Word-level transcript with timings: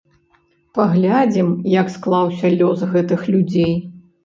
Паглядзім, 0.77 1.51
як 1.81 1.93
склаўся 1.97 2.53
лёс 2.59 2.79
гэтых 2.97 3.21
людзей. 3.37 3.73